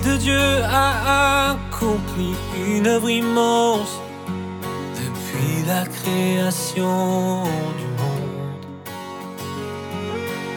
[0.00, 4.00] Dieu a accompli une œuvre immense
[4.94, 7.42] depuis la création
[7.78, 8.62] du monde.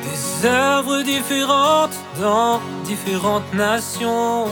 [0.03, 4.47] Des œuvres différentes dans différentes nations,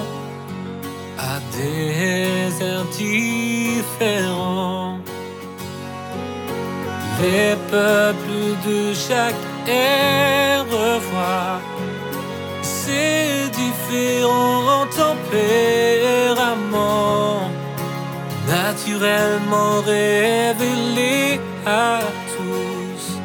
[1.18, 4.98] à des airs différents.
[7.22, 9.36] Les peuples de chaque
[9.68, 11.60] ère revoient
[12.62, 13.39] ces
[13.90, 17.50] différents tempéraments
[18.48, 22.00] naturellement révélés à
[22.36, 23.18] tous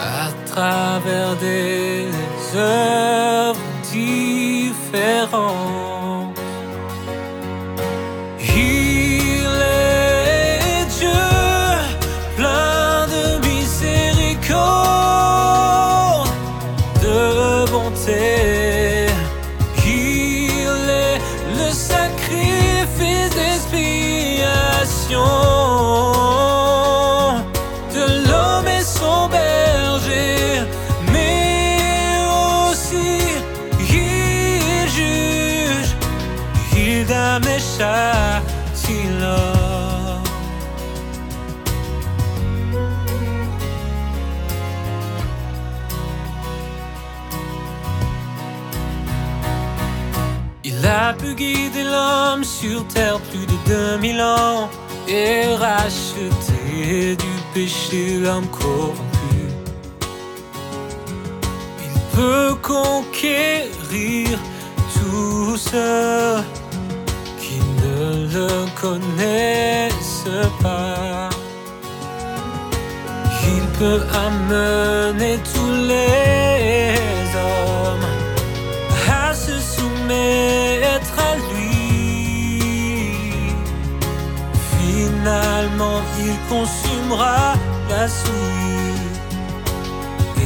[0.00, 2.08] à travers des
[2.56, 3.60] œuvres
[3.92, 6.07] différentes.
[37.80, 37.84] Il
[50.86, 54.68] a pu guider l'homme sur terre plus de 2000 ans
[55.06, 59.52] et racheter du péché l'homme corrompu.
[61.84, 64.36] Il peut conquérir
[65.58, 66.57] ceux qui
[68.38, 70.30] ne connaissent
[70.62, 71.28] pas.
[73.54, 76.94] Il peut amener tous les
[77.46, 78.10] hommes
[79.22, 83.12] à se soumettre à lui.
[84.78, 87.54] Finalement, il consumera
[87.90, 89.16] la souillure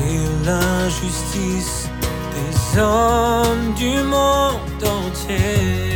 [0.03, 1.89] et l'injustice
[2.35, 5.93] des hommes du monde entier.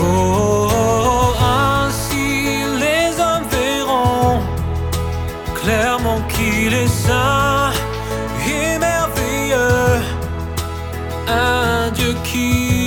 [0.00, 0.63] Oh,
[12.06, 12.83] un Dieu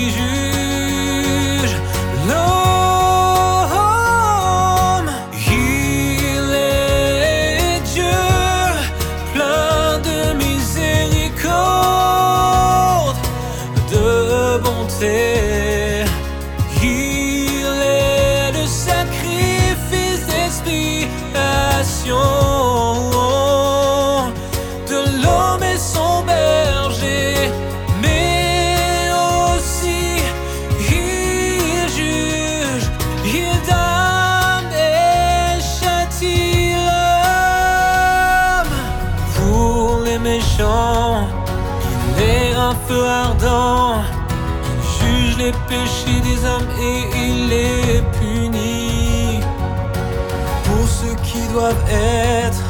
[42.70, 44.02] un feu ardent,
[44.72, 49.40] il juge les péchés des hommes et il les punit.
[50.66, 52.64] Pour ceux qui doivent être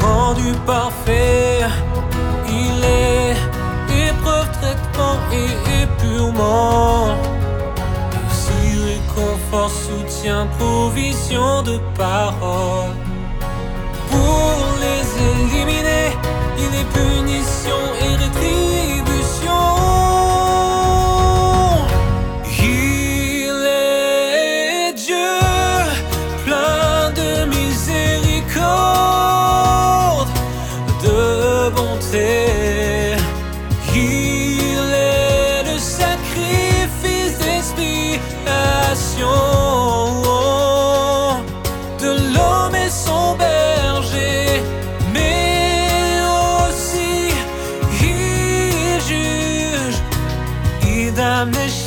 [0.00, 1.60] rendu parfait.
[2.48, 3.36] Il est
[4.08, 5.50] épreuve, traitement et
[5.82, 7.14] épurement.
[8.26, 12.96] Aussi réconfort, soutien, provision de parole.
[14.10, 16.06] Pour les éliminer,
[16.58, 18.69] il est punition et rétribution.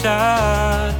[0.03, 0.92] Il